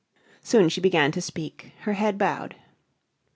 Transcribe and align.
Soon 0.41 0.67
she 0.69 0.81
began 0.81 1.11
to 1.11 1.21
speak, 1.21 1.73
her 1.81 1.93
head 1.93 2.17
bowed. 2.17 2.55